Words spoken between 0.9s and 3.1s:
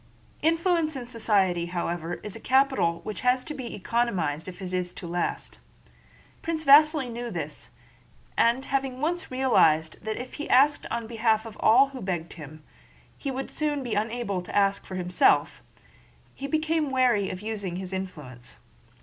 in society, however, is a capital